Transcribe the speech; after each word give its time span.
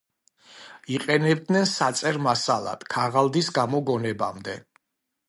იყენებდნენ 0.93 1.67
საწერ 1.71 2.17
მასალად 2.29 2.87
ქაღალდის 2.95 3.51
გამოგონებამდე. 3.59 4.57